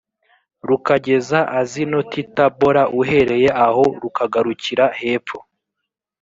rukagera 0.67 1.39
azinotitabora 1.59 2.81
uhereye 2.99 3.49
aho 3.65 3.83
rukagarukira 4.01 4.85
hepfo 4.99 5.37